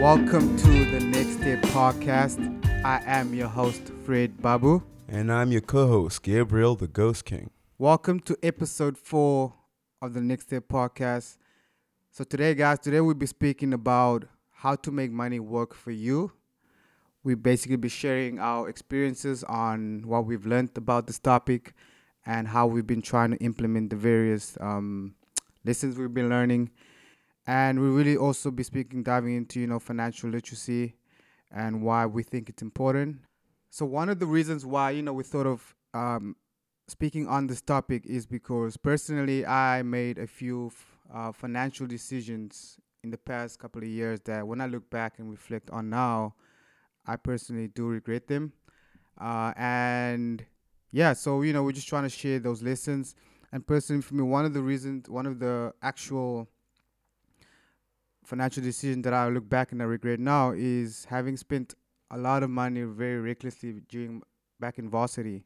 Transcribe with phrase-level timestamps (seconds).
[0.00, 2.40] Welcome to the Next Step podcast.
[2.82, 4.82] I am your host, Fred Babu.
[5.06, 7.50] And I'm your co host, Gabriel the Ghost King.
[7.76, 9.52] Welcome to episode four
[10.00, 11.36] of the Next Step podcast.
[12.10, 16.32] So, today, guys, today we'll be speaking about how to make money work for you.
[17.22, 21.74] We basically be sharing our experiences on what we've learned about this topic
[22.24, 25.14] and how we've been trying to implement the various um,
[25.62, 26.70] lessons we've been learning.
[27.50, 30.94] And we really also be speaking, diving into, you know, financial literacy
[31.50, 33.22] and why we think it's important.
[33.70, 36.36] So one of the reasons why, you know, we thought of um,
[36.86, 40.70] speaking on this topic is because personally I made a few
[41.12, 45.28] uh, financial decisions in the past couple of years that when I look back and
[45.28, 46.36] reflect on now,
[47.04, 48.52] I personally do regret them.
[49.20, 50.46] Uh, and
[50.92, 53.16] yeah, so, you know, we're just trying to share those lessons.
[53.50, 56.48] And personally, for me, one of the reasons, one of the actual
[58.30, 61.74] financial decision that I look back and I regret now is having spent
[62.12, 64.22] a lot of money very recklessly during
[64.60, 65.42] back in varsity.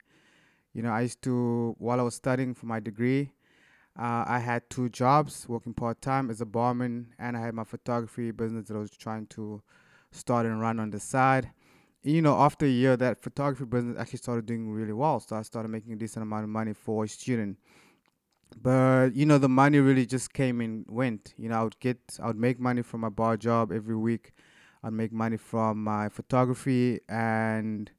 [0.74, 3.30] You know, I used to while I was studying for my degree,
[3.98, 7.64] uh, I had two jobs, working part time as a barman, and I had my
[7.64, 9.62] photography business that I was trying to
[10.12, 11.52] start and run on the side.
[12.02, 15.42] You know, after a year, that photography business actually started doing really well, so I
[15.42, 17.56] started making a decent amount of money for a student
[18.60, 21.34] but you know the money really just came and went.
[21.36, 24.32] You know i would get i would make money from my bar job every week.
[24.82, 27.00] I'd make money from my photography.
[27.08, 27.90] And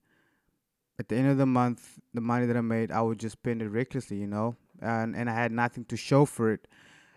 [1.00, 3.62] at the end of the month the money that i made i would just spend
[3.62, 4.56] it recklessly you know?
[4.82, 6.68] And and i had nothing to show for it.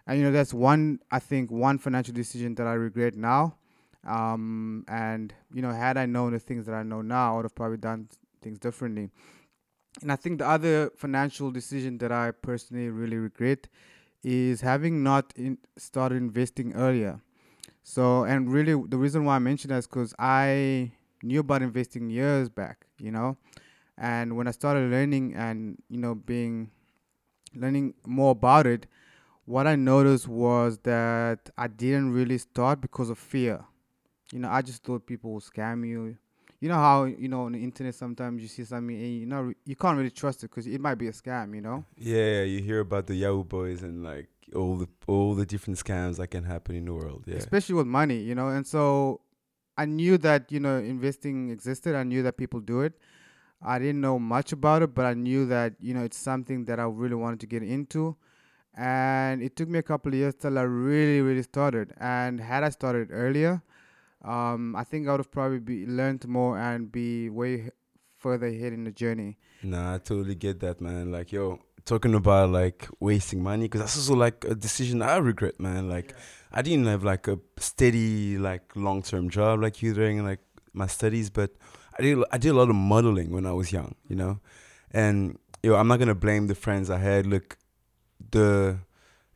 [0.06, 3.56] And you know that's one i think one financial decision that i regret now.
[4.04, 7.44] Um and you know had i known the things that i know now i would
[7.44, 8.08] have probably done
[8.42, 9.10] things differently
[10.02, 13.68] and I think the other financial decision that I personally really regret
[14.22, 17.20] is having not in started investing earlier.
[17.82, 20.92] So, and really, the reason why I mention that is because I
[21.22, 23.36] knew about investing years back, you know,
[23.96, 26.70] and when I started learning and you know being
[27.54, 28.86] learning more about it,
[29.46, 33.64] what I noticed was that I didn't really start because of fear.
[34.32, 36.18] You know, I just thought people would scam you
[36.60, 39.52] you know how you know on the internet sometimes you see something and you know
[39.64, 41.54] you can't really trust it because it might be a scam.
[41.54, 41.84] You know.
[41.96, 46.16] Yeah, you hear about the Yahoo boys and like all the all the different scams
[46.16, 47.24] that can happen in the world.
[47.26, 47.36] Yeah.
[47.36, 49.20] Especially with money, you know, and so
[49.76, 51.94] I knew that you know investing existed.
[51.94, 52.94] I knew that people do it.
[53.60, 56.80] I didn't know much about it, but I knew that you know it's something that
[56.80, 58.16] I really wanted to get into.
[58.76, 61.92] And it took me a couple of years till I really, really started.
[61.98, 63.60] And had I started earlier,
[64.24, 67.70] um, I think I would have probably be learned more and be way
[68.16, 69.38] further ahead in the journey.
[69.62, 71.12] Nah, I totally get that, man.
[71.12, 75.60] Like, yo, talking about like wasting money, because that's also like a decision I regret,
[75.60, 75.88] man.
[75.88, 76.16] Like, yeah.
[76.52, 80.40] I didn't have like a steady, like long term job like you during like
[80.72, 81.52] my studies, but
[81.98, 84.40] I did I did a lot of modeling when I was young, you know,
[84.90, 87.26] and yo, I'm not gonna blame the friends I had.
[87.26, 87.58] Look,
[88.30, 88.78] the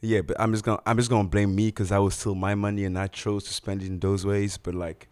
[0.03, 2.57] yeah, but I'm just gonna I'm just gonna blame me because I was still my
[2.57, 4.59] money and I chose to spend it in those ways.
[4.59, 5.09] But like,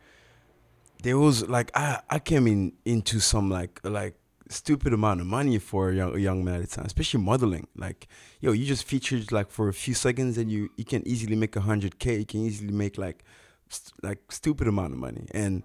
[1.03, 4.17] there was like I I came in into some like like
[4.49, 7.69] stupid amount of money for a young, a young man at the time, especially modeling.
[7.77, 8.09] Like,
[8.41, 11.55] yo, you just featured like for a few seconds and you you can easily make
[11.55, 12.19] a hundred k.
[12.19, 13.23] You can easily make like
[13.69, 15.29] st- like stupid amount of money.
[15.31, 15.63] And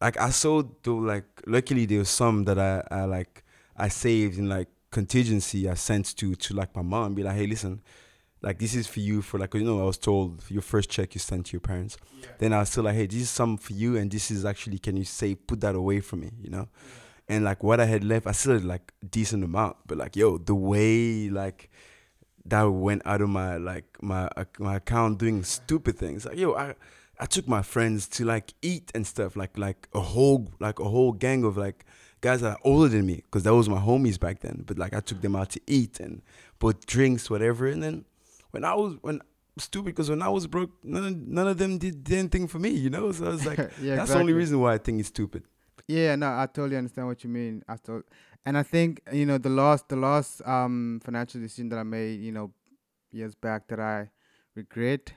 [0.00, 3.44] like I saw though like luckily there was some that I I like
[3.76, 5.68] I saved in like contingency.
[5.68, 7.82] I sent to to like my mom, be like, hey, listen
[8.42, 11.14] like this is for you for like you know I was told your first check
[11.14, 11.96] you sent to your parents.
[12.20, 12.28] Yeah.
[12.38, 14.78] Then I was still like, hey, this is some for you, and this is actually
[14.78, 16.68] can you say put that away from me, you know?
[16.68, 16.92] Yeah.
[17.28, 20.38] And like what I had left, I still had like decent amount, but like yo,
[20.38, 21.70] the way like
[22.44, 26.24] that went out of my like my uh, my account doing stupid things.
[26.24, 26.74] Like yo, I
[27.18, 30.84] I took my friends to like eat and stuff, like like a whole like a
[30.84, 31.84] whole gang of like
[32.20, 34.62] guys that are older than me, because that was my homies back then.
[34.66, 36.22] But like I took them out to eat and
[36.58, 38.04] bought drinks, whatever, and then
[38.56, 39.20] when I was when
[39.58, 42.58] stupid because when I was broke, none of, none of them did, did anything for
[42.58, 43.12] me, you know.
[43.12, 44.14] So I was like, yeah, that's exactly.
[44.14, 45.42] the only reason why I think it's stupid.
[45.86, 47.62] Yeah, no, I totally understand what you mean.
[47.68, 48.06] I thought,
[48.46, 52.20] and I think you know the last the last um financial decision that I made,
[52.20, 52.52] you know,
[53.12, 54.10] years back that I
[54.54, 55.12] regret,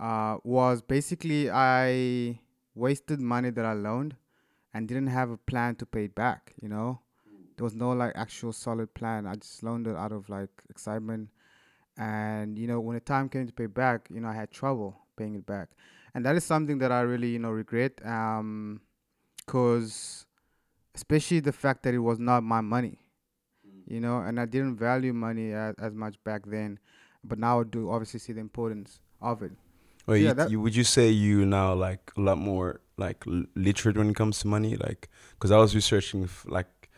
[0.00, 2.40] uh, was basically I
[2.74, 4.16] wasted money that I loaned,
[4.72, 6.54] and didn't have a plan to pay it back.
[6.62, 7.00] You know,
[7.56, 9.26] there was no like actual solid plan.
[9.26, 11.28] I just loaned it out of like excitement
[11.98, 14.96] and you know when the time came to pay back you know i had trouble
[15.16, 15.68] paying it back
[16.14, 18.80] and that is something that i really you know regret um
[19.36, 20.26] because
[20.94, 22.98] especially the fact that it was not my money
[23.66, 23.82] mm.
[23.86, 26.78] you know and i didn't value money as, as much back then
[27.24, 29.52] but now i do obviously see the importance of it
[30.06, 33.96] Or Yeah, you, you, would you say you now like a lot more like literate
[33.96, 34.76] when it comes to money?
[34.76, 36.90] Like, because I was researching f- like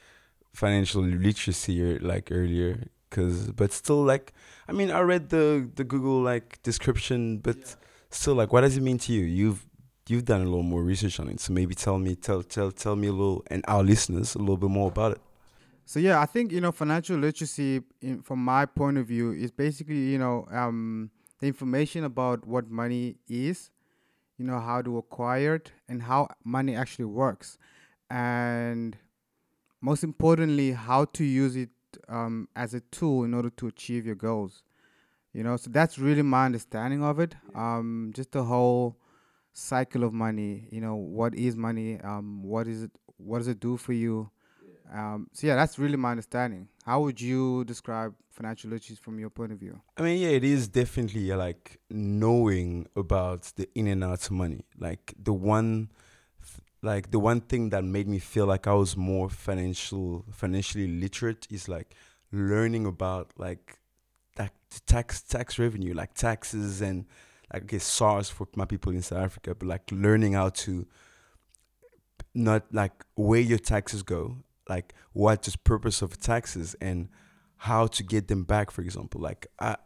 [0.55, 2.89] financial literacy or, like earlier.
[3.13, 4.33] Cause, but still like,
[4.67, 7.77] I mean, I read the the Google like description, but
[8.09, 9.25] still like, what does it mean to you?
[9.25, 9.67] You've
[10.09, 12.97] you've done a little more research on it, so maybe tell me tell tell tell
[12.97, 15.21] me a little and our listeners a little bit more about it.
[15.85, 19.51] So yeah, I think you know financial literacy, in, from my point of view, is
[19.51, 21.11] basically you know um,
[21.41, 23.71] the information about what money is,
[24.39, 27.59] you know how to acquire it, and how money actually works,
[28.09, 28.97] and
[29.83, 31.69] most importantly, how to use it
[32.09, 34.63] um, as a tool in order to achieve your goals.
[35.33, 37.35] You know, so that's really my understanding of it.
[37.55, 38.97] Um, just the whole
[39.53, 40.69] cycle of money.
[40.71, 41.99] You know, what is money?
[42.01, 42.91] Um, what is it?
[43.17, 44.31] What does it do for you?
[44.93, 46.69] Um, so yeah, that's really my understanding.
[46.85, 49.81] How would you describe financial literacy from your point of view?
[49.97, 54.67] I mean, yeah, it is definitely like knowing about the in and outs of money.
[54.79, 55.91] Like the one,
[56.83, 61.47] like the one thing that made me feel like I was more financial, financially literate
[61.51, 61.95] is like
[62.33, 63.79] learning about like
[64.87, 67.07] tax tax revenue, like taxes and
[67.53, 70.87] like okay, SARS for my people in South Africa, but like learning how to
[72.35, 74.39] not like where your taxes go,
[74.69, 77.09] like what is purpose of taxes and
[77.59, 79.21] how to get them back, for example.
[79.21, 79.77] Like I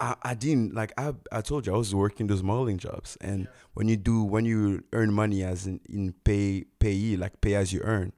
[0.00, 3.46] I, I didn't like I I told you I was working those modeling jobs and
[3.74, 7.72] when you do when you earn money as in, in pay PAYE, like pay as
[7.72, 8.12] you earn,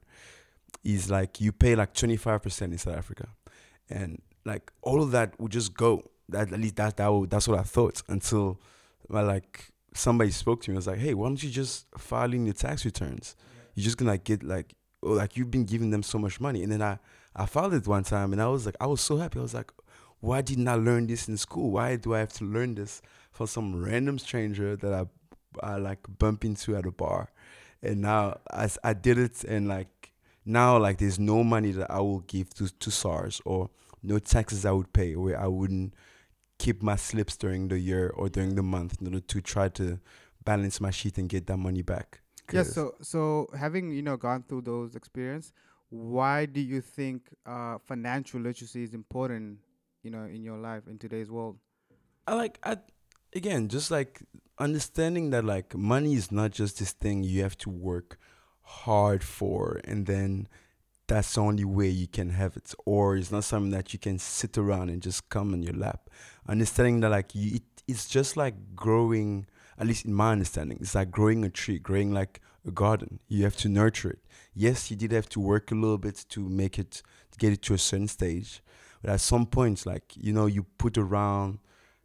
[0.83, 3.27] is like you pay like twenty five percent in South Africa.
[3.89, 6.03] And like all of that would just go.
[6.29, 8.59] That at least that that would, that's what I thought until
[9.09, 10.75] well, like somebody spoke to me.
[10.75, 13.35] I was like, hey, why don't you just file in your tax returns?
[13.75, 16.63] You're just gonna like, get like oh, like you've been giving them so much money.
[16.63, 16.97] And then I
[17.35, 19.39] I filed it one time and I was like I was so happy.
[19.39, 19.71] I was like,
[20.23, 21.71] why didn't I learn this in school?
[21.71, 23.01] Why do I have to learn this
[23.33, 25.05] from some random stranger that I
[25.61, 27.29] I like bump into at a bar?
[27.81, 28.39] And now
[28.83, 30.13] i did it and like
[30.45, 33.69] now like there's no money that I will give to to SARS or
[34.01, 35.93] no taxes I would pay where I wouldn't
[36.57, 39.99] keep my slips during the year or during the month in order to try to
[40.45, 42.21] balance my sheet and get that money back.
[42.49, 42.63] Yeah.
[42.63, 45.51] So so having you know gone through those experience,
[45.89, 49.59] why do you think uh, financial literacy is important?
[50.03, 51.57] You know, in your life in today's world.
[52.27, 52.77] I like I
[53.33, 54.21] again just like
[54.59, 58.19] understanding that like money is not just this thing you have to work
[58.61, 60.47] hard for and then
[61.07, 62.73] that's the only way you can have it.
[62.85, 66.09] Or it's not something that you can sit around and just come in your lap.
[66.47, 69.47] Understanding that like you it, it's just like growing
[69.77, 73.19] at least in my understanding it's like growing a tree growing like a garden.
[73.29, 74.19] You have to nurture it.
[74.53, 77.01] Yes you did have to work a little bit to make it
[77.31, 78.61] to get it to a certain stage
[79.03, 81.59] but at some point like you know you put around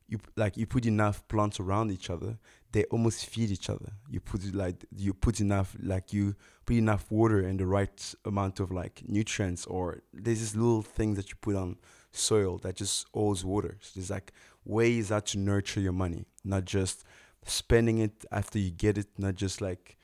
[0.06, 2.36] you like you put enough plants around each other
[2.72, 3.92] they almost feed each other.
[4.10, 6.34] You put like you put enough like you
[6.66, 11.14] put enough water and the right amount of like nutrients or there's this little thing
[11.14, 11.76] that you put on
[12.12, 13.78] soil that just holds water.
[13.80, 14.32] So there's like
[14.64, 17.04] ways how to nurture your money not just
[17.44, 19.96] spending it after you get it not just like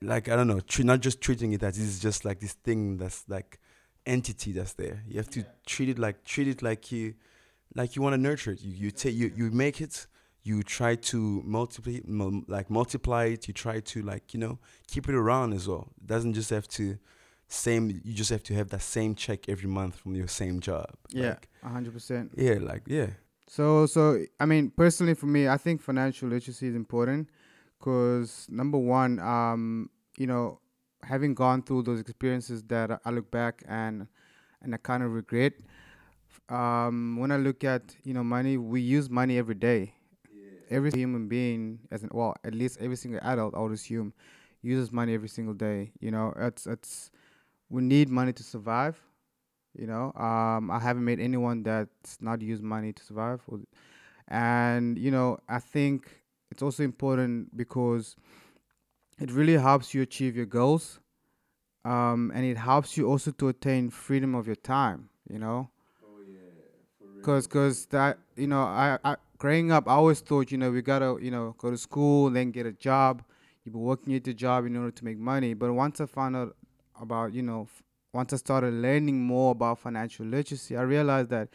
[0.00, 3.28] like i don't know not just treating it as is just like this thing that's
[3.28, 3.59] like
[4.14, 5.40] entity that's there you have to
[5.72, 7.14] treat it like treat it like you
[7.74, 8.60] like you want to nurture it.
[8.62, 10.06] You you take you you make it.
[10.42, 13.46] You try to multiply mul- like multiply it.
[13.48, 14.58] You try to like you know
[14.92, 15.84] keep it around as well.
[16.00, 16.98] It doesn't just have to
[17.46, 17.84] same.
[18.04, 20.90] You just have to have that same check every month from your same job.
[21.10, 22.32] Yeah, Like, a hundred percent.
[22.36, 22.58] yeah.
[22.60, 23.10] Like yeah.
[23.46, 24.00] So, so
[24.38, 27.28] I mean, personally, for me, I think financial literacy is important
[27.78, 30.59] because number one, um, you know,
[31.04, 34.06] having gone through those experiences that I- look back and
[34.62, 35.54] and I kind of regret.
[36.48, 39.94] Um, when I look at you know money, we use money every day.
[40.70, 44.12] Every human being, as in well, at least every single adult, I would assume,
[44.62, 45.92] uses money every single day.
[46.00, 47.10] You know, it's it's
[47.70, 49.00] we need money to survive.
[49.78, 53.40] You know, um, I haven't met anyone that's not used money to survive.
[54.28, 58.16] And you know, I think it's also important because
[59.20, 61.00] it really helps you achieve your goals,
[61.84, 65.08] um, and it helps you also to attain freedom of your time.
[65.30, 65.70] You know,
[67.22, 70.82] cause, cause that you know, I, I growing up, I always thought you know we
[70.82, 73.22] gotta you know go to school, then get a job.
[73.64, 75.54] You've been working at the job in order to make money.
[75.54, 76.56] But once I found out
[77.00, 81.48] about you know f- once I started learning more about financial literacy, I realized that,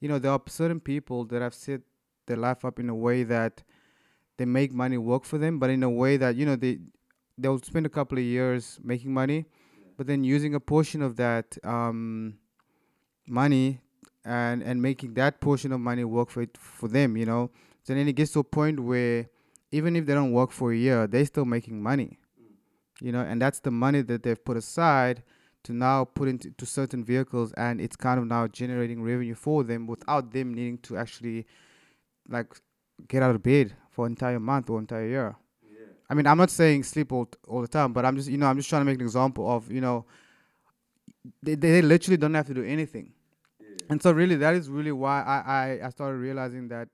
[0.00, 1.80] you know, there are certain people that have set
[2.26, 3.62] their life up in a way that
[4.36, 6.78] they make money work for them, but in a way that, you know, they
[7.38, 9.46] they'll spend a couple of years making money,
[9.96, 12.38] but then using a portion of that um,
[13.26, 13.80] money
[14.24, 17.50] and and making that portion of money work for it for them, you know.
[17.82, 19.28] So then it gets to a point where
[19.72, 22.18] even if they don't work for a year, they're still making money.
[23.00, 25.24] You know, and that's the money that they've put aside
[25.64, 29.64] to now put into to certain vehicles, and it's kind of now generating revenue for
[29.64, 31.46] them without them needing to actually
[32.28, 32.54] like
[33.08, 35.36] get out of bed for an entire month or entire year.
[36.10, 38.46] I mean, I'm not saying sleep all all the time, but I'm just you know
[38.46, 40.04] I'm just trying to make an example of you know
[41.42, 43.12] they they literally don't have to do anything,
[43.88, 46.88] and so really that is really why I I, I started realizing that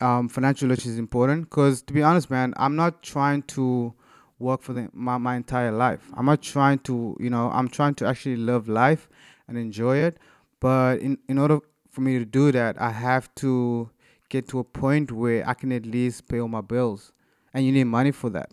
[0.00, 3.94] um financial literacy is important because to be honest, man, I'm not trying to
[4.38, 6.10] work for the, my my entire life.
[6.14, 9.08] I'm not trying to you know I'm trying to actually live life
[9.46, 10.18] and enjoy it,
[10.60, 11.60] but in in order
[11.90, 13.90] for me to do that, I have to
[14.28, 17.12] get to a point where I can at least pay all my bills
[17.58, 18.52] and you need money for that.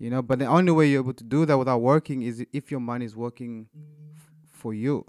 [0.00, 2.68] You know, but the only way you're able to do that without working is if
[2.68, 3.68] your money is working
[4.16, 5.06] f- for you.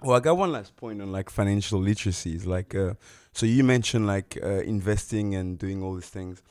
[0.00, 2.46] Well, I got one last point on like financial literacies.
[2.46, 2.94] Like, uh,
[3.34, 6.42] so you mentioned like uh, investing and doing all these things.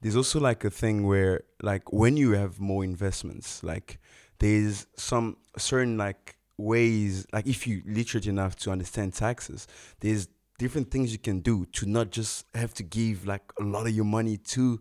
[0.00, 3.98] There's also like a thing where like when you have more investments, like
[4.38, 9.66] there's some certain like ways, like if you literate enough to understand taxes,
[9.98, 13.88] there's different things you can do to not just have to give like a lot
[13.88, 14.80] of your money to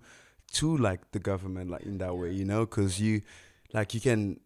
[0.52, 3.22] to like the government like in that way you know because you
[3.74, 4.40] like you can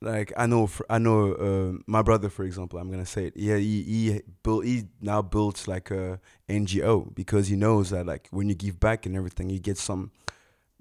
[0.00, 3.34] like i know for, i know uh, my brother for example i'm gonna say it
[3.36, 8.28] yeah he, he built he now built like a ngo because he knows that like
[8.30, 10.10] when you give back and everything you get some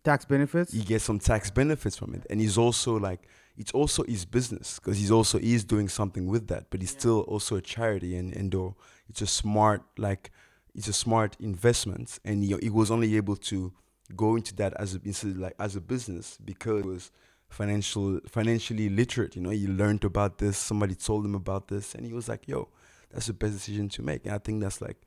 [0.04, 0.74] Tax benefits.
[0.74, 2.26] you get some tax benefits from it.
[2.30, 3.22] And he's also like
[3.56, 7.22] it's also his business because he's also he's doing something with that but he's still
[7.22, 8.76] also a charity and and though
[9.08, 10.32] it's a smart like
[10.76, 12.20] it's a smart investment.
[12.26, 13.72] And he, he was only able to
[14.16, 17.12] go into that as a instead of like as a business because he was
[17.50, 19.50] financial financially literate you know?
[19.50, 22.70] He learned about this somebody told him about this and he was like yo
[23.12, 24.26] that's the best decision to make.
[24.26, 24.98] And i think that's like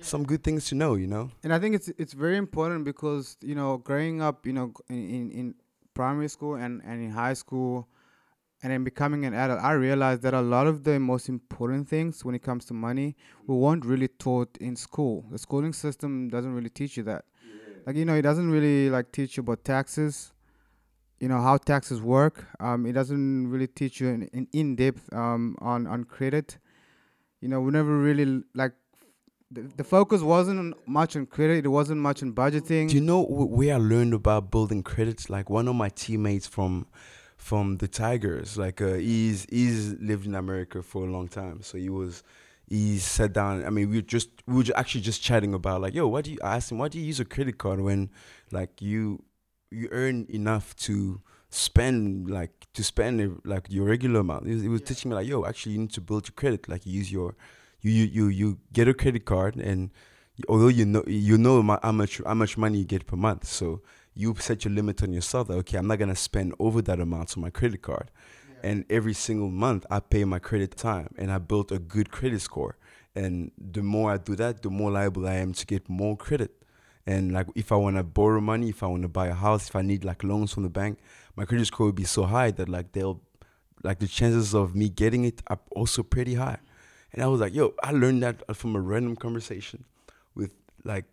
[0.00, 1.30] some good things to know you know?
[1.42, 4.96] And I think it's it's very important because you know growing up you know in
[4.96, 5.54] in, in
[5.94, 7.88] primary school and, and in high school
[8.62, 12.24] and then becoming an adult I realized that a lot of the most important things
[12.24, 13.16] when it comes to money
[13.46, 15.24] we weren't really taught in school.
[15.30, 17.24] The schooling system doesn't really teach you that
[17.86, 20.32] like you know it doesn't really like teach you about taxes.
[21.20, 22.46] You know how taxes work.
[22.58, 26.58] Um, it doesn't really teach you in, in, in depth um, on on credit.
[27.40, 28.72] You know we never really like
[29.50, 31.64] the, the focus wasn't much on credit.
[31.64, 32.88] It wasn't much on budgeting.
[32.88, 35.28] Do you know where I learned about building credits?
[35.28, 36.86] Like one of my teammates from
[37.36, 41.76] from the Tigers, like uh, he's he's lived in America for a long time, so
[41.76, 42.22] he was
[42.68, 43.64] he sat down.
[43.64, 46.32] I mean, we were just we were actually just chatting about like, yo, why do
[46.32, 46.38] you?
[46.42, 48.10] I asked him, why do you use a credit card when
[48.50, 49.24] like you
[49.70, 54.46] you earn enough to spend like to spend like your regular amount.
[54.46, 56.68] He was, he was teaching me like, yo, actually you need to build your credit.
[56.68, 57.36] Like you use your
[57.80, 59.90] you you you, you get a credit card and
[60.48, 63.82] although you know you know how much how much money you get per month, so
[64.14, 65.48] you set your limit on yourself.
[65.48, 68.10] That okay, I'm not gonna spend over that amount on my credit card,
[68.62, 72.40] and every single month I pay my credit time, and I built a good credit
[72.40, 72.76] score.
[73.14, 76.52] And the more I do that, the more liable I am to get more credit.
[77.04, 79.68] And like if I want to borrow money, if I want to buy a house,
[79.68, 80.98] if I need like loans from the bank,
[81.36, 83.20] my credit score will be so high that like they'll
[83.82, 86.58] like the chances of me getting it are also pretty high.
[87.12, 89.84] And I was like, yo, I learned that from a random conversation
[90.34, 90.54] with
[90.84, 91.04] like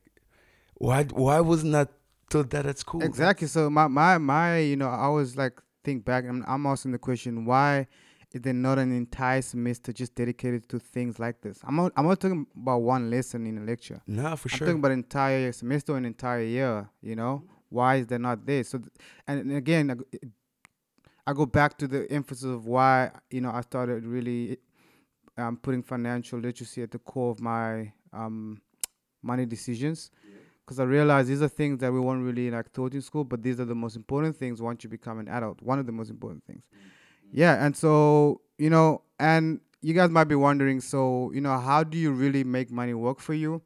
[0.75, 1.87] why why wasn't I
[2.29, 3.03] told that at school?
[3.03, 3.47] Exactly.
[3.47, 6.99] So my my my you know I was like think back and I'm asking the
[6.99, 7.87] question why
[8.31, 11.59] is there not an entire semester just dedicated to things like this?
[11.63, 13.99] I'm not I'm not talking about one lesson in a lecture.
[14.05, 14.67] No, for sure.
[14.67, 16.87] I'm talking about entire semester an entire year.
[17.01, 18.69] You know why is there not this?
[18.69, 18.91] So th-
[19.27, 20.05] and, again I, go-
[21.25, 24.57] I go back to the emphasis of why you know I started really
[25.37, 28.61] um, putting financial literacy at the core of my um,
[29.23, 30.11] money decisions
[30.69, 33.41] because I realized these are things that we weren't really like taught in school, but
[33.41, 35.63] these are the most important things once you become an adult.
[35.63, 36.61] One of the most important things.
[37.31, 41.83] Yeah, and so you know, and you guys might be wondering, so you know, how
[41.83, 43.63] do you really make money work for you?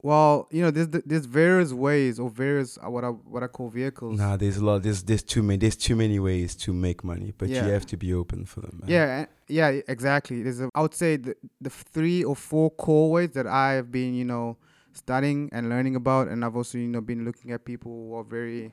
[0.00, 3.68] Well, you know, there's there's various ways or various uh, what I what I call
[3.68, 4.16] vehicles.
[4.20, 4.84] Nah, there's a lot.
[4.84, 5.58] There's there's too many.
[5.58, 7.66] There's too many ways to make money, but Yeah.
[7.66, 8.78] you have to be open for them.
[8.82, 8.88] Man.
[8.88, 10.44] Yeah, yeah, exactly.
[10.44, 13.90] There's a, I would say the, the three or four core ways that I have
[13.90, 14.58] been, you know,
[14.92, 18.24] studying and learning about, and I've also, you know, been looking at people who are
[18.24, 18.72] very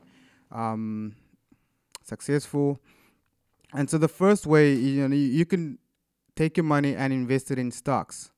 [0.51, 1.15] um,
[2.03, 2.79] successful.
[3.73, 5.79] And so the first way, you know, you, can
[6.35, 8.31] take your money and invest it in stocks.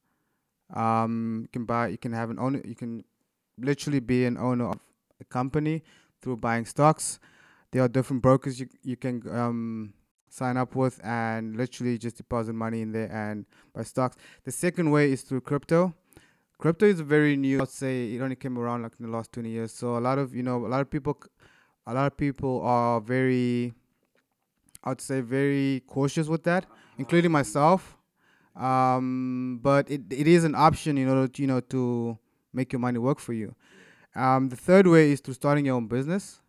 [0.73, 3.03] Um, you can buy, you can have an owner, you can
[3.57, 4.79] literally be an owner of
[5.19, 5.83] a company
[6.21, 7.19] through buying stocks.
[7.71, 9.93] There are different brokers you you can um,
[10.29, 14.17] sign up with and literally just deposit money in there and buy stocks.
[14.43, 15.93] The second way is through crypto.
[16.57, 17.61] Crypto is very new.
[17.61, 19.71] I'd say it only came around like in the last 20 years.
[19.73, 21.17] So a lot of you know a lot of people,
[21.85, 23.73] a lot of people are very,
[24.83, 26.65] I'd say very cautious with that,
[26.97, 27.97] including myself.
[28.55, 32.17] Um, but it it is an option, in order to, you know, to
[32.53, 33.55] make your money work for you.
[34.15, 36.39] Um, the third way is to starting your own business.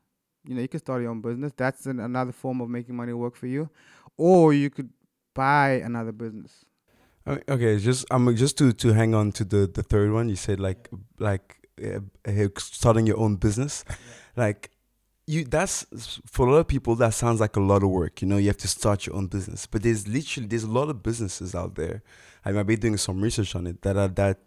[0.46, 1.52] You know, you can start your own business.
[1.54, 3.68] That's an, another form of making money work for you,
[4.16, 4.88] or you could
[5.34, 6.64] buy another business.
[7.26, 10.28] Okay, just I'm just to to hang on to the the third one.
[10.28, 13.84] You said like like uh, starting your own business,
[14.36, 14.70] like
[15.26, 15.44] you.
[15.44, 15.84] That's
[16.26, 18.22] for a lot of people that sounds like a lot of work.
[18.22, 20.88] You know, you have to start your own business, but there's literally there's a lot
[20.88, 22.02] of businesses out there.
[22.44, 24.40] I might be doing some research on it that are that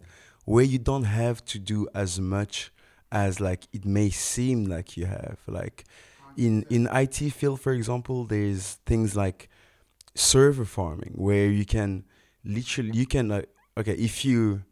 [0.45, 2.71] where you don't have to do as much
[3.11, 5.37] as like it may seem like you have.
[5.47, 5.85] Like
[6.35, 9.49] in in IT field, for example, there's things like
[10.15, 12.05] server farming where you can
[12.43, 13.41] literally you can uh,
[13.77, 14.63] okay if you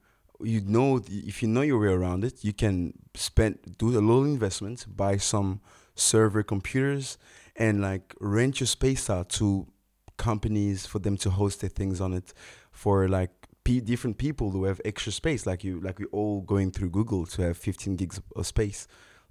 [0.41, 4.23] you know if you know your way around it you can spend do a little
[4.23, 5.59] investment buy some
[5.95, 7.17] server computers
[7.55, 9.67] and like rent your space out to
[10.17, 12.33] companies for them to host their things on it
[12.71, 13.31] for like
[13.63, 17.25] p- different people who have extra space like you like we all going through google
[17.25, 18.87] to have 15 gigs of space.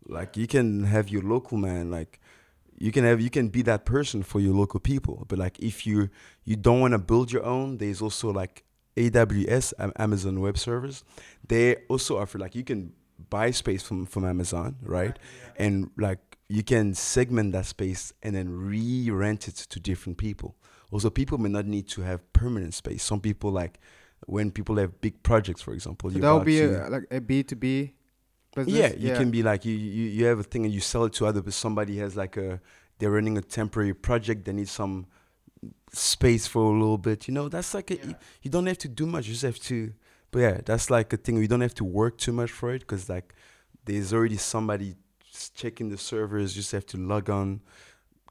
[0.07, 2.21] Like you can have your local man like
[2.79, 5.87] you can have you can be that person for your local people but like if
[5.87, 6.09] you
[6.45, 8.65] you don't want to build your own there's also like
[8.97, 11.05] aws amazon web servers
[11.47, 12.93] they also offer like you can
[13.31, 15.19] buy space from from amazon right?
[15.57, 20.57] And like you can segment that space and then re-rent it to different people.
[20.91, 23.03] Also people may not need to have permanent space.
[23.03, 23.79] Some people like
[24.27, 27.21] when people have big projects for example So you're that would be a, like a
[27.21, 27.95] B two B
[28.65, 28.93] business.
[29.01, 31.13] yeah, you can be like you, you you have a thing and you sell it
[31.15, 32.61] to other but somebody has like a
[32.99, 35.07] they're running a temporary project they need some
[35.93, 37.49] space for a little bit you know?
[37.49, 39.93] That's like a, you, you don't have to do much you just have to
[40.31, 42.81] but yeah that's like a thing you don't have to work too much for it
[42.81, 43.35] because like
[43.85, 44.95] there's already somebody
[45.55, 47.61] checking the servers you just have to log on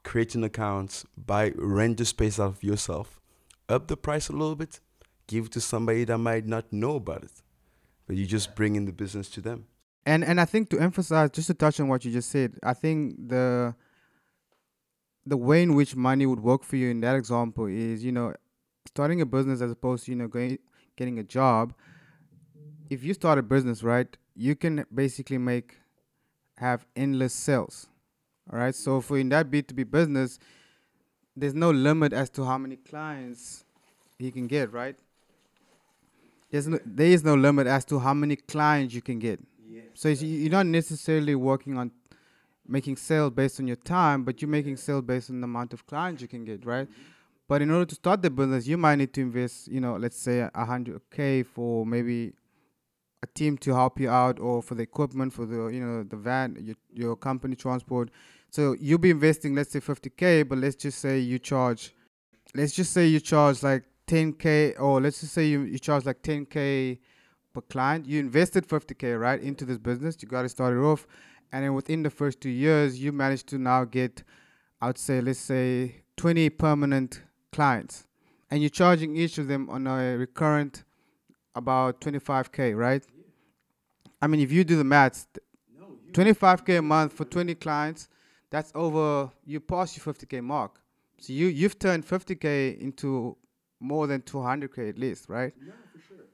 [0.04, 3.20] create an account buy rent the space out of yourself
[3.68, 4.80] up the price a little bit
[5.26, 7.42] give it to somebody that might not know about it
[8.06, 9.66] but you just bring in the business to them
[10.08, 12.72] And and I think to emphasize, just to touch on what you just said, I
[12.72, 13.74] think the
[15.26, 18.32] the way in which money would work for you in that example is, you know,
[18.86, 20.58] starting a business as opposed to you know going
[20.96, 21.74] getting a job.
[22.88, 25.76] If you start a business, right, you can basically make
[26.56, 27.86] have endless sales.
[28.50, 28.74] All right.
[28.74, 30.38] So for in that B two B business,
[31.36, 33.62] there's no limit as to how many clients
[34.18, 34.96] he can get, right?
[36.50, 39.38] There's no, there is no limit as to how many clients you can get.
[39.94, 41.90] So it's- you're not necessarily working on
[42.66, 45.86] making sales based on your time, but you're making sales based on the amount of
[45.86, 46.88] clients you can get, right?
[46.88, 47.02] Mm-hmm.
[47.48, 50.18] But in order to start the business, you might need to invest, you know, let's
[50.18, 52.34] say a hundred k for maybe
[53.22, 56.16] a team to help you out, or for the equipment, for the you know the
[56.16, 58.10] van, your your company transport.
[58.50, 61.94] So you'll be investing, let's say fifty k, but let's just say you charge,
[62.54, 66.04] let's just say you charge like ten k, or let's just say you you charge
[66.04, 67.00] like ten k
[67.60, 68.06] per client.
[68.06, 70.16] You invested 50k right into this business.
[70.20, 71.06] You got to start it off,
[71.52, 74.22] and then within the first two years, you managed to now get,
[74.80, 78.06] I would say, let's say 20 permanent clients,
[78.50, 80.84] and you're charging each of them on a recurrent
[81.54, 83.04] about 25k, right?
[84.20, 85.44] I mean, if you do the maths, th-
[86.12, 88.08] 25k a month for 20 clients,
[88.50, 89.30] that's over.
[89.44, 90.80] You pass your 50k mark.
[91.20, 93.36] So you you've turned 50k into
[93.80, 95.52] more than 200k at least, right?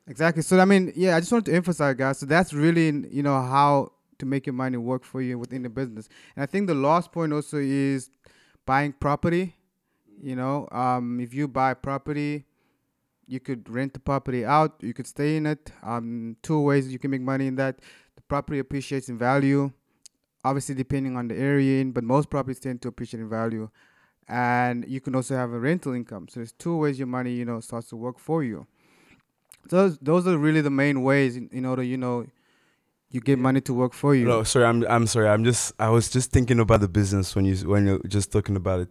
[0.07, 0.43] Exactly.
[0.43, 2.19] So I mean, yeah, I just wanted to emphasize, guys.
[2.19, 5.69] So that's really, you know, how to make your money work for you within the
[5.71, 6.09] business.
[6.37, 8.11] And I think the last point also is
[8.67, 9.57] buying property.
[10.23, 12.45] You know, um, if you buy property,
[13.27, 14.77] you could rent the property out.
[14.81, 15.73] You could stay in it.
[15.83, 17.79] Um, two ways you can make money in that.
[18.17, 19.73] The property appreciates in value,
[20.45, 23.71] obviously depending on the area in, but most properties tend to appreciate in value.
[24.29, 26.29] And you can also have a rental income.
[26.29, 28.67] So there's two ways your money, you know, starts to work for you.
[29.68, 32.27] Those those are really the main ways in, order, you know,
[33.11, 34.27] you get money to work for you.
[34.27, 35.29] No, sorry, I'm I'm sorry.
[35.29, 38.57] I'm just I was just thinking about the business when you when you're just talking
[38.57, 38.88] about it.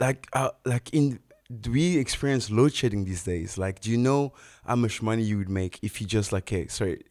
[0.00, 1.20] Like uh, like in
[1.60, 3.56] do we experience load shedding these days?
[3.56, 4.34] Like, do you know
[4.66, 7.04] how much money you would make if you just like, hey, sorry,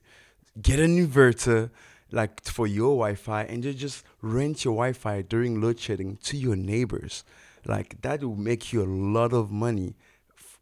[0.62, 1.72] get an inverter
[2.12, 6.56] like for your Wi-Fi and you just rent your Wi-Fi during load shedding to your
[6.56, 7.24] neighbors?
[7.66, 9.96] Like that will make you a lot of money.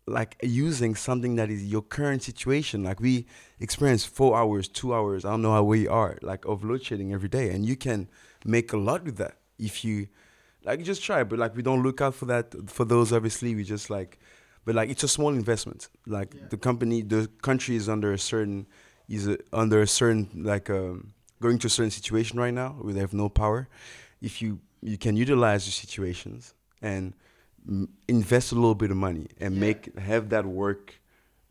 [0.08, 2.84] Like using something that is your current situation.
[2.84, 3.26] Like we
[3.60, 5.26] experience four hours, two hours.
[5.26, 8.08] I don't know how we are like of load shedding every day, and you can
[8.46, 10.08] make a lot with that if you
[10.64, 11.24] like just try.
[11.24, 13.12] But like we don't look out for that for those.
[13.12, 14.20] Obviously, we just like,
[14.64, 15.90] but like it's a small investment.
[16.06, 18.68] Like the company, the country is under a certain
[19.10, 22.94] is uh, under a certain like um, going to a certain situation right now where
[22.94, 23.68] they have no power,
[24.22, 27.14] if you you can utilize the situations and
[28.08, 31.00] invest a little bit of money and make have that work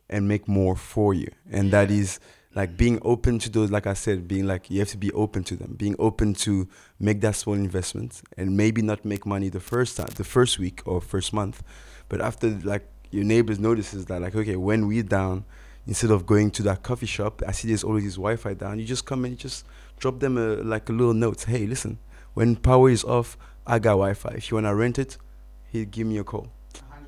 [0.09, 2.21] and make more for you, and that is
[2.55, 5.43] like being open to those like i said being like you have to be open
[5.45, 5.75] to them.
[5.77, 6.69] Being open to
[7.01, 10.83] make that small investment and maybe not make money the first time the first week
[10.85, 11.63] or first month.
[12.09, 15.45] But after like your neighbors notices that like okay when we're down
[15.87, 18.79] instead of going to that coffee shop i see there's always this wi-fi down.
[18.79, 19.65] You just come and you just
[19.99, 21.99] drop them a like a little note hey listen
[22.35, 24.35] when power is off i got wi-fi.
[24.37, 25.19] If you want to rent it
[25.75, 26.47] he give me a call.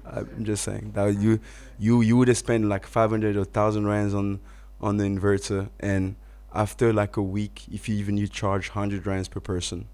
[0.04, 1.40] I'm just saying that you
[1.78, 4.40] you you would have spent like 500 or 1000 rands on
[4.80, 6.16] on the inverter and
[6.54, 9.88] after like a week if you even you charge 100 rands per person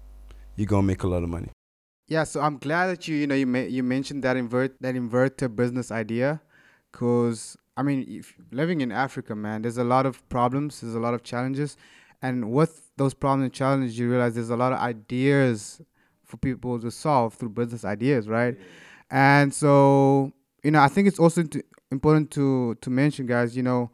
[0.55, 1.49] you're gonna make a lot of money.
[2.07, 4.95] Yeah, so I'm glad that you you know you ma- you mentioned that invert that
[4.95, 6.41] inverter business idea,
[6.91, 10.99] cause I mean, if living in Africa, man, there's a lot of problems, there's a
[10.99, 11.77] lot of challenges,
[12.21, 15.81] and with those problems and challenges, you realize there's a lot of ideas
[16.33, 18.57] for people to solve through business ideas, right?
[19.11, 23.61] And so you know, I think it's also to, important to to mention, guys, you
[23.61, 23.91] know,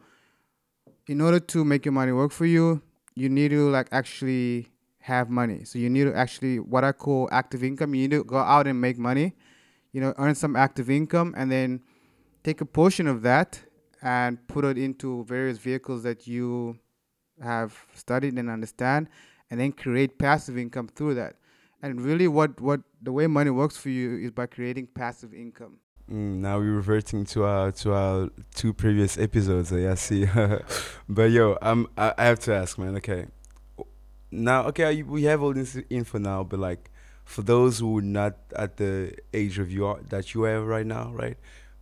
[1.07, 2.81] in order to make your money work for you,
[3.15, 5.65] you need to like actually have money.
[5.65, 7.93] So you need to actually what I call active income.
[7.93, 9.35] You need to go out and make money,
[9.91, 11.81] you know, earn some active income and then
[12.43, 13.59] take a portion of that
[14.01, 16.79] and put it into various vehicles that you
[17.43, 19.09] have studied and understand
[19.49, 21.35] and then create passive income through that.
[21.81, 25.77] And really what what the way money works for you is by creating passive income.
[26.11, 29.71] Mm, now we're reverting to our to our two previous episodes.
[29.71, 30.25] I see,
[31.09, 32.95] but yo, I'm I, I have to ask, man.
[32.97, 33.27] Okay,
[34.31, 36.91] now okay, I- we have all this info now, but like
[37.25, 40.85] for those who are not at the age of you are, that you have right
[40.85, 41.37] now, right?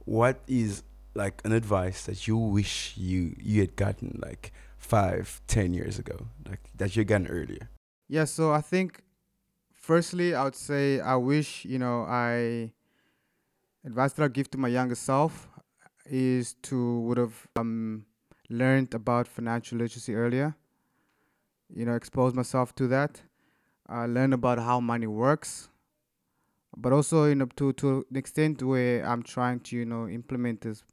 [0.05, 0.83] What is
[1.15, 6.27] like an advice that you wish you you had gotten like five, ten years ago,
[6.47, 7.69] like that you gotten earlier?
[8.09, 9.01] Yeah, so I think
[9.87, 12.73] firstly I would say I wish, you know, I
[13.85, 15.47] advice that I give to my younger self
[16.05, 18.05] is to would have um
[18.49, 20.55] learned about financial literacy earlier.
[21.73, 23.21] You know, expose myself to that.
[23.89, 25.69] Uh, learn about how money works,
[26.75, 30.61] but also you know to to an extent where I'm trying to you know implement
[30.61, 30.83] this,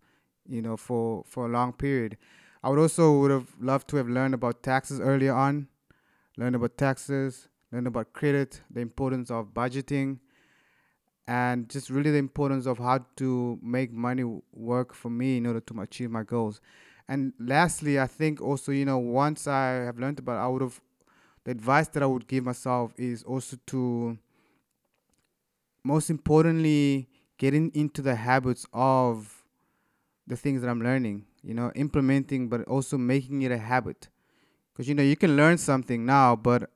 [0.48, 2.16] you know, for for a long period.
[2.62, 5.68] I would also would have loved to have learned about taxes earlier on,
[6.38, 10.18] learn about taxes, learn about credit, the importance of budgeting,
[11.26, 15.60] and just really the importance of how to make money work for me in order
[15.60, 16.60] to achieve my goals.
[17.08, 20.80] And lastly, I think also, you know, once I have learned about, I would have,
[21.44, 24.18] the advice that I would give myself is also to,
[25.82, 27.08] most importantly,
[27.38, 29.44] getting into the habits of
[30.26, 34.08] the things that I'm learning, you know, implementing, but also making it a habit.
[34.72, 36.70] Because, you know, you can learn something now, but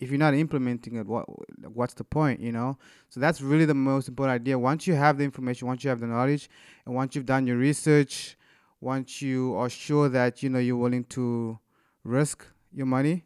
[0.00, 1.24] if you're not implementing it, what
[1.68, 2.78] what's the point, you know?
[3.10, 4.58] So that's really the most important idea.
[4.58, 6.48] Once you have the information, once you have the knowledge,
[6.86, 8.36] and once you've done your research,
[8.80, 11.58] once you are sure that you know you're willing to
[12.02, 13.24] risk your money,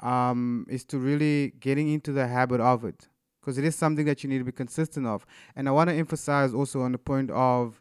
[0.00, 3.08] um, is to really getting into the habit of it,
[3.40, 5.26] because it is something that you need to be consistent of.
[5.56, 7.80] And I want to emphasize also on the point of,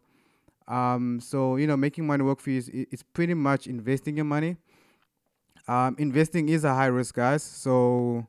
[0.67, 4.25] um, so you know, making money work for you is, is pretty much investing your
[4.25, 4.57] money.
[5.67, 7.43] Um, investing is a high risk, guys.
[7.43, 8.27] So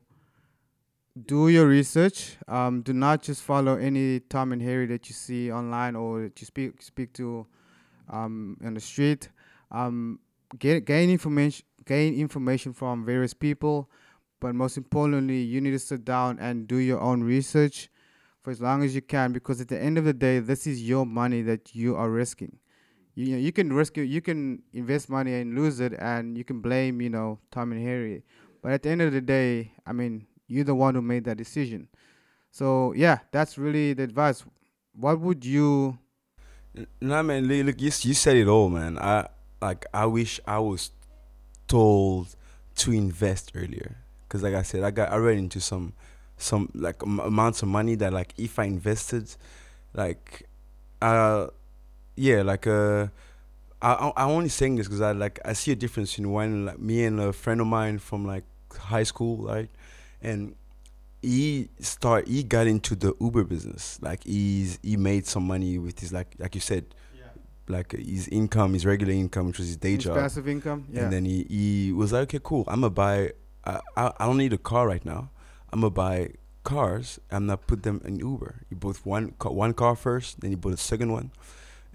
[1.25, 2.37] do your research.
[2.47, 6.41] Um, do not just follow any Tom and Harry that you see online or that
[6.41, 7.45] you speak speak to
[8.09, 9.29] um, on the street.
[9.71, 10.19] Um,
[10.57, 13.89] get gain information gain information from various people,
[14.39, 17.89] but most importantly, you need to sit down and do your own research
[18.41, 20.87] for as long as you can because at the end of the day, this is
[20.87, 22.59] your money that you are risking.
[23.15, 26.43] You, know, you can risk it, you can invest money and lose it, and you
[26.43, 28.23] can blame you know Tom and Harry.
[28.61, 31.37] But at the end of the day, I mean, you're the one who made that
[31.37, 31.89] decision.
[32.51, 34.43] So yeah, that's really the advice.
[34.95, 35.97] What would you?
[36.75, 37.47] N- Nah, man.
[37.47, 38.97] Look, you you said it all, man.
[38.97, 39.27] I
[39.61, 39.85] like.
[39.93, 40.91] I wish I was
[41.67, 42.35] told
[42.75, 45.93] to invest earlier, because like I said, I got I ran into some
[46.37, 49.35] some like am- amounts of money that like if I invested,
[49.93, 50.47] like,
[51.01, 51.47] uh,
[52.15, 53.07] yeah, like uh.
[53.81, 56.65] I I- I'm only saying this because I like I see a difference in when
[56.65, 58.45] like me and a friend of mine from like
[58.77, 59.69] high school, right,
[60.21, 60.55] and
[61.21, 63.99] he start he got into the Uber business.
[64.01, 66.85] Like he's he made some money with his like like you said,
[67.67, 70.15] like his income, his regular income, which was his day It's job.
[70.15, 70.85] passive income.
[70.89, 71.03] Yeah.
[71.03, 72.63] And then he, he was like, okay, cool.
[72.67, 73.33] I'm gonna buy.
[73.65, 75.29] I, I I don't need a car right now.
[75.73, 76.29] I'm gonna buy
[76.63, 77.19] cars.
[77.31, 78.61] I'm gonna put them in Uber.
[78.69, 81.31] He bought one ca- one car first, then he bought a second one,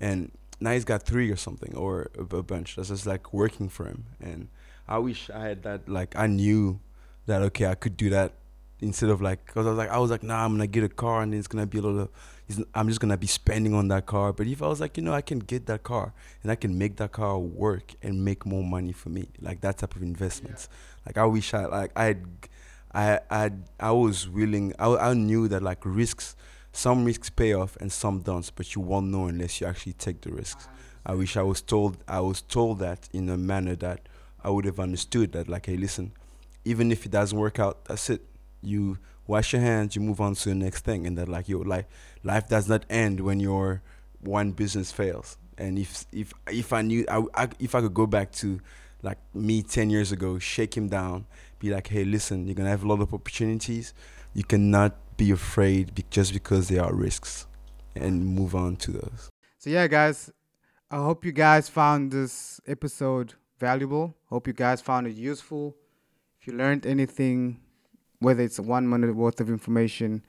[0.01, 0.31] and
[0.61, 2.77] now he's got three or something or a, a bunch.
[2.77, 4.07] That's just like working for him.
[4.21, 4.49] And
[4.87, 5.89] I wish I had that.
[5.89, 6.81] Like I knew
[7.27, 8.33] that okay, I could do that
[8.81, 10.89] instead of like because I was like I was like nah, I'm gonna get a
[10.89, 12.11] car and it's gonna be a little.
[12.75, 14.33] I'm just gonna be spending on that car.
[14.33, 16.79] But if I was like, you know, I can get that car and I can
[16.79, 20.69] make that car work and make more money for me, like that type of investments.
[20.71, 21.03] Yeah.
[21.07, 22.27] Like I wish I like I had,
[22.93, 24.73] I I I was willing.
[24.79, 26.37] I I knew that like risks,
[26.79, 28.49] some risks pay off and some don't.
[28.55, 30.69] But you won't know unless you actually take the risks.
[31.05, 34.09] I wish I was told I was told that in a manner that
[34.45, 36.13] I would have understood that like, hey, listen,
[36.65, 38.23] even if it doesn't work out, that's it.
[38.63, 41.65] You wash your hands, you move on to the next thing, and that like your
[41.65, 41.87] life
[42.23, 43.83] life does not end when your
[44.21, 45.37] one business fails.
[45.57, 48.61] And if if if I knew I, I if I could go back to
[49.03, 51.27] like me 10 years ago, shake him down,
[51.59, 53.95] be like, hey, listen, you're gonna have a lot of opportunities.
[54.33, 57.47] You cannot be afraid be- just because there are risks,
[57.95, 59.29] and move on to those.
[59.59, 60.31] So yeah, guys,
[60.91, 64.15] I hope you guys found this episode valuable.
[64.31, 65.77] Hope you guys found it useful.
[66.41, 67.61] If you learned anything,
[68.21, 70.25] whether it's one minute worth of information,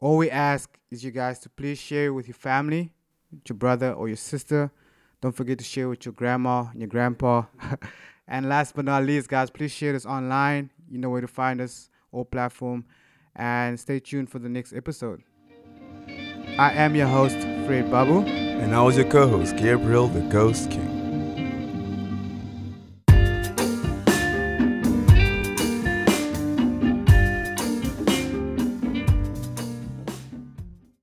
[0.00, 2.92] all we ask is you guys to please share with your family,
[3.30, 4.72] with your brother or your sister.
[5.20, 7.44] Don't forget to share with your grandma and your grandpa.
[8.28, 10.70] and last but not least, guys, please share this online.
[10.90, 12.84] You know where to find us, all platform.
[13.36, 15.22] And stay tuned for the next episode.
[16.58, 18.20] I am your host, Fred Babu.
[18.26, 20.93] And I was your co host, Gabriel the Ghost King.